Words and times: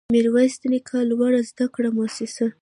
ميرويس 0.13 0.55
نيکه 0.71 0.97
لوړو 1.09 1.39
زده 1.49 1.65
کړو 1.73 1.89
مؤسسه 1.97 2.47